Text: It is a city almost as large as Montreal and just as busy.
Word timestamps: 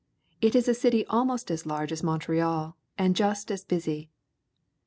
It 0.41 0.55
is 0.55 0.67
a 0.67 0.73
city 0.73 1.05
almost 1.05 1.51
as 1.51 1.67
large 1.67 1.91
as 1.91 2.01
Montreal 2.01 2.75
and 2.97 3.15
just 3.15 3.51
as 3.51 3.63
busy. 3.63 4.09